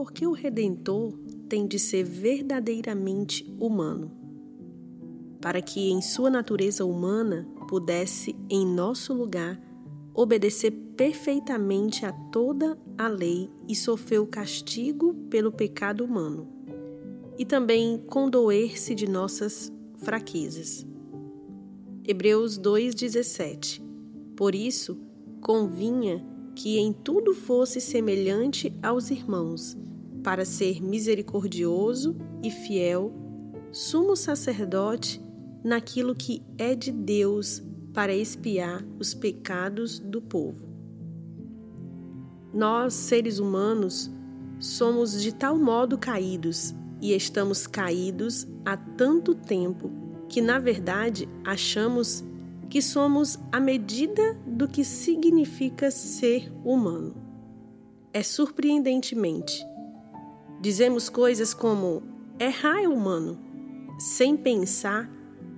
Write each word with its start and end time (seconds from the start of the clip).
porque 0.00 0.26
o 0.26 0.32
Redentor 0.32 1.12
tem 1.46 1.66
de 1.66 1.78
ser 1.78 2.04
verdadeiramente 2.04 3.44
humano, 3.60 4.10
para 5.42 5.60
que 5.60 5.90
em 5.90 6.00
sua 6.00 6.30
natureza 6.30 6.86
humana 6.86 7.46
pudesse, 7.68 8.34
em 8.48 8.66
nosso 8.66 9.12
lugar, 9.12 9.60
obedecer 10.14 10.70
perfeitamente 10.96 12.06
a 12.06 12.12
toda 12.12 12.78
a 12.96 13.08
lei 13.08 13.50
e 13.68 13.76
sofrer 13.76 14.22
o 14.22 14.26
castigo 14.26 15.12
pelo 15.28 15.52
pecado 15.52 16.02
humano, 16.02 16.48
e 17.38 17.44
também 17.44 17.98
condoer-se 17.98 18.94
de 18.94 19.06
nossas 19.06 19.70
fraquezas. 19.98 20.86
Hebreus 22.08 22.58
2,17 22.58 23.82
Por 24.34 24.54
isso, 24.54 24.98
convinha 25.42 26.26
que 26.54 26.78
em 26.78 26.90
tudo 26.90 27.34
fosse 27.34 27.82
semelhante 27.82 28.74
aos 28.82 29.10
irmãos, 29.10 29.76
para 30.22 30.44
ser 30.44 30.82
misericordioso 30.82 32.16
e 32.42 32.50
fiel, 32.50 33.12
sumo 33.72 34.16
sacerdote 34.16 35.22
naquilo 35.62 36.14
que 36.14 36.42
é 36.58 36.74
de 36.74 36.90
Deus 36.90 37.62
para 37.92 38.14
expiar 38.14 38.84
os 38.98 39.14
pecados 39.14 39.98
do 39.98 40.20
povo. 40.20 40.68
Nós, 42.52 42.94
seres 42.94 43.38
humanos, 43.38 44.10
somos 44.58 45.20
de 45.20 45.34
tal 45.34 45.56
modo 45.56 45.96
caídos 45.96 46.74
e 47.00 47.12
estamos 47.12 47.66
caídos 47.66 48.46
há 48.64 48.76
tanto 48.76 49.34
tempo 49.34 49.90
que, 50.28 50.40
na 50.40 50.58
verdade, 50.58 51.28
achamos 51.44 52.24
que 52.68 52.80
somos 52.80 53.38
a 53.50 53.58
medida 53.58 54.34
do 54.46 54.68
que 54.68 54.84
significa 54.84 55.90
ser 55.90 56.52
humano. 56.64 57.14
É 58.12 58.22
surpreendentemente. 58.22 59.64
Dizemos 60.60 61.08
coisas 61.08 61.54
como 61.54 62.02
errar 62.38 62.82
é 62.82 62.88
humano. 62.88 63.38
Sem 63.98 64.36
pensar, 64.36 65.10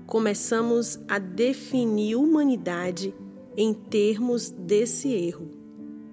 começamos 0.06 0.98
a 1.08 1.18
definir 1.18 2.14
humanidade 2.14 3.12
em 3.56 3.74
termos 3.74 4.48
desse 4.50 5.12
erro, 5.12 5.50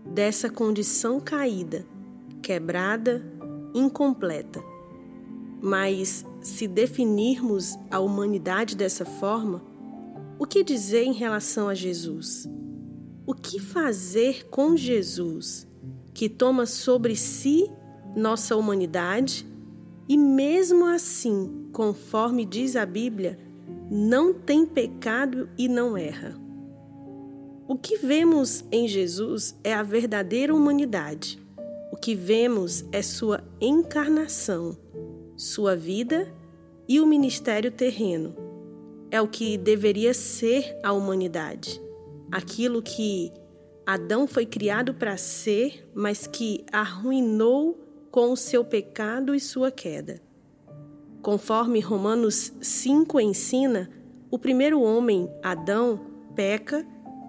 dessa 0.05 0.49
condição 0.49 1.19
caída, 1.19 1.85
quebrada, 2.41 3.23
incompleta. 3.75 4.59
Mas 5.61 6.25
se 6.41 6.67
definirmos 6.67 7.77
a 7.91 7.99
humanidade 7.99 8.75
dessa 8.75 9.05
forma, 9.05 9.63
o 10.39 10.47
que 10.47 10.63
dizer 10.63 11.03
em 11.03 11.13
relação 11.13 11.69
a 11.69 11.75
Jesus? 11.75 12.49
O 13.27 13.35
que 13.35 13.59
fazer 13.59 14.47
com 14.49 14.75
Jesus, 14.75 15.67
que 16.11 16.27
toma 16.27 16.65
sobre 16.65 17.15
si 17.15 17.69
nossa 18.15 18.55
humanidade 18.55 19.45
e, 20.07 20.17
mesmo 20.17 20.85
assim, 20.85 21.69
conforme 21.71 22.45
diz 22.45 22.75
a 22.75 22.85
Bíblia, 22.85 23.39
não 23.89 24.33
tem 24.33 24.65
pecado 24.65 25.49
e 25.57 25.67
não 25.67 25.97
erra? 25.97 26.39
O 27.67 27.75
que 27.75 27.97
vemos 27.97 28.65
em 28.71 28.87
Jesus 28.87 29.55
é 29.63 29.73
a 29.73 29.83
verdadeira 29.83 30.55
humanidade. 30.55 31.39
O 31.91 31.95
que 31.95 32.15
vemos 32.15 32.83
é 32.91 33.01
sua 33.01 33.43
encarnação, 33.61 34.75
sua 35.37 35.75
vida 35.75 36.33
e 36.87 36.99
o 36.99 37.05
ministério 37.05 37.71
terreno. 37.71 38.35
É 39.11 39.21
o 39.21 39.27
que 39.27 39.57
deveria 39.57 40.13
ser 40.13 40.79
a 40.83 40.93
humanidade, 40.93 41.79
aquilo 42.31 42.81
que 42.81 43.31
Adão 43.85 44.27
foi 44.27 44.45
criado 44.45 44.93
para 44.93 45.17
ser, 45.17 45.87
mas 45.95 46.27
que 46.27 46.63
arruinou 46.71 47.88
com 48.11 48.31
o 48.31 48.37
seu 48.37 48.63
pecado 48.63 49.35
e 49.35 49.39
sua 49.39 49.71
queda. 49.71 50.21
Conforme 51.21 51.79
Romanos 51.79 52.53
5 52.61 53.19
ensina, 53.19 53.89
o 54.31 54.39
primeiro 54.39 54.81
homem, 54.81 55.29
Adão, 55.43 55.99
peca 56.35 56.85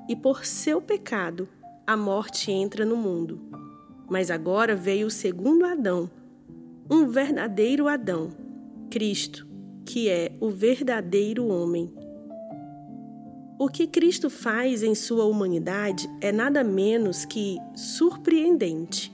e 0.08 0.14
por 0.14 0.44
seu 0.44 0.80
pecado 0.80 1.48
a 1.86 1.96
morte 1.96 2.52
entra 2.52 2.84
no 2.84 2.96
mundo. 2.96 3.40
Mas 4.08 4.30
agora 4.30 4.76
veio 4.76 5.08
o 5.08 5.10
segundo 5.10 5.64
Adão, 5.64 6.10
um 6.88 7.08
verdadeiro 7.08 7.88
Adão, 7.88 8.30
Cristo, 8.90 9.46
que 9.84 10.08
é 10.08 10.32
o 10.40 10.50
verdadeiro 10.50 11.46
homem. 11.48 11.92
O 13.58 13.68
que 13.68 13.86
Cristo 13.86 14.30
faz 14.30 14.82
em 14.82 14.94
sua 14.94 15.24
humanidade 15.24 16.08
é 16.20 16.32
nada 16.32 16.64
menos 16.64 17.24
que 17.24 17.58
surpreendente. 17.74 19.12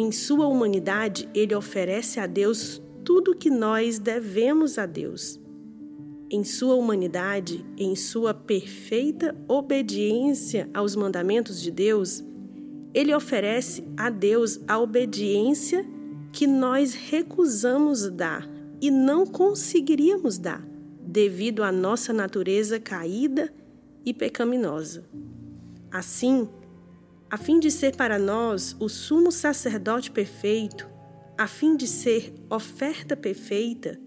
Em 0.00 0.12
sua 0.12 0.46
humanidade, 0.46 1.28
ele 1.34 1.56
oferece 1.56 2.20
a 2.20 2.26
Deus 2.28 2.80
tudo 3.04 3.34
que 3.34 3.50
nós 3.50 3.98
devemos 3.98 4.78
a 4.78 4.86
Deus. 4.86 5.40
Em 6.30 6.44
sua 6.44 6.76
humanidade, 6.76 7.66
em 7.76 7.96
sua 7.96 8.32
perfeita 8.32 9.34
obediência 9.48 10.70
aos 10.72 10.94
mandamentos 10.94 11.60
de 11.60 11.72
Deus, 11.72 12.24
ele 12.94 13.12
oferece 13.12 13.82
a 13.96 14.08
Deus 14.08 14.60
a 14.68 14.78
obediência 14.78 15.84
que 16.32 16.46
nós 16.46 16.94
recusamos 16.94 18.08
dar 18.08 18.48
e 18.80 18.92
não 18.92 19.26
conseguiríamos 19.26 20.38
dar, 20.38 20.64
devido 21.02 21.64
à 21.64 21.72
nossa 21.72 22.12
natureza 22.12 22.78
caída 22.78 23.52
e 24.06 24.14
pecaminosa. 24.14 25.04
Assim, 25.90 26.48
a 27.30 27.36
fim 27.36 27.60
de 27.60 27.70
ser 27.70 27.96
para 27.96 28.18
nós 28.18 28.76
o 28.80 28.88
sumo 28.88 29.30
sacerdote 29.30 30.10
perfeito, 30.10 30.88
a 31.36 31.46
fim 31.46 31.76
de 31.76 31.86
ser 31.86 32.34
oferta 32.50 33.16
perfeita, 33.16 34.00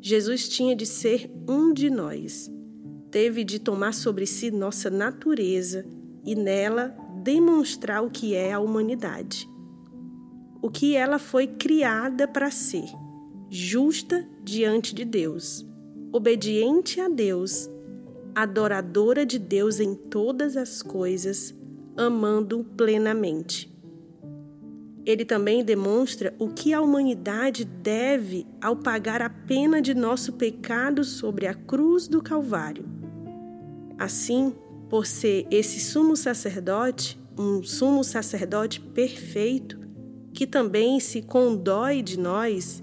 Jesus 0.00 0.48
tinha 0.48 0.74
de 0.74 0.86
ser 0.86 1.30
um 1.48 1.72
de 1.72 1.88
nós. 1.88 2.50
Teve 3.10 3.44
de 3.44 3.58
tomar 3.58 3.94
sobre 3.94 4.26
si 4.26 4.50
nossa 4.50 4.90
natureza 4.90 5.84
e 6.24 6.34
nela 6.34 6.96
demonstrar 7.22 8.02
o 8.02 8.10
que 8.10 8.34
é 8.34 8.52
a 8.52 8.60
humanidade 8.60 9.48
o 10.64 10.70
que 10.70 10.96
ela 10.96 11.18
foi 11.18 11.46
criada 11.46 12.26
para 12.26 12.50
ser: 12.50 12.86
justa 13.50 14.26
diante 14.42 14.94
de 14.94 15.04
Deus, 15.04 15.62
obediente 16.10 16.98
a 17.02 17.06
Deus, 17.06 17.68
adoradora 18.34 19.26
de 19.26 19.38
Deus 19.38 19.78
em 19.78 19.94
todas 19.94 20.56
as 20.56 20.80
coisas, 20.80 21.54
amando 21.96 22.64
plenamente. 22.76 23.72
Ele 25.06 25.24
também 25.24 25.62
demonstra 25.62 26.34
o 26.38 26.48
que 26.48 26.72
a 26.72 26.80
humanidade 26.80 27.64
deve 27.64 28.46
ao 28.60 28.74
pagar 28.74 29.20
a 29.20 29.28
pena 29.28 29.82
de 29.82 29.94
nosso 29.94 30.32
pecado 30.32 31.04
sobre 31.04 31.46
a 31.46 31.54
cruz 31.54 32.08
do 32.08 32.22
Calvário. 32.22 32.86
Assim, 33.98 34.54
por 34.88 35.06
ser 35.06 35.46
esse 35.50 35.78
sumo 35.78 36.16
sacerdote, 36.16 37.20
um 37.38 37.62
sumo 37.62 38.02
sacerdote 38.02 38.80
perfeito, 38.80 39.78
que 40.32 40.46
também 40.46 40.98
se 41.00 41.20
condói 41.20 42.02
de 42.02 42.18
nós, 42.18 42.82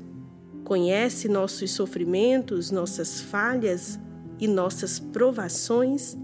conhece 0.63 1.27
nossos 1.27 1.71
sofrimentos, 1.71 2.69
nossas 2.69 3.19
falhas 3.19 3.99
e 4.39 4.47
nossas 4.47 4.99
provações 4.99 6.15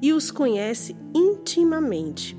e 0.00 0.12
os 0.12 0.30
conhece 0.30 0.96
intimamente, 1.14 2.36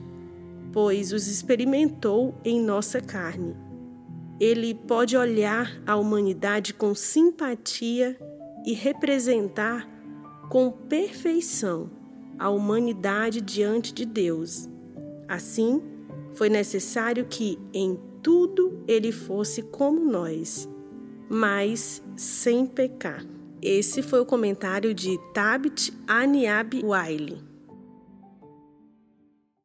pois 0.72 1.12
os 1.12 1.28
experimentou 1.28 2.36
em 2.44 2.62
nossa 2.62 3.00
carne. 3.00 3.56
Ele 4.40 4.74
pode 4.74 5.16
olhar 5.16 5.82
a 5.86 5.96
humanidade 5.96 6.74
com 6.74 6.96
simpatia 6.96 8.18
e 8.66 8.74
representar 8.74 9.88
com 10.50 10.72
perfeição 10.72 11.90
a 12.40 12.50
humanidade 12.50 13.40
diante 13.40 13.94
de 13.94 14.04
Deus. 14.06 14.68
Assim, 15.28 15.82
foi 16.34 16.50
necessário 16.50 17.26
que, 17.26 17.60
em 17.74 18.00
tudo 18.24 18.84
ele 18.88 19.12
fosse 19.12 19.62
como 19.62 20.04
nós, 20.04 20.68
mas 21.30 22.04
sem 22.16 22.66
pecar. 22.66 23.24
Esse 23.62 24.02
foi 24.02 24.20
o 24.20 24.26
comentário 24.26 24.94
de 24.94 25.20
Tabit 25.34 25.94
Aniab 26.08 26.84
Wiley. 26.84 27.51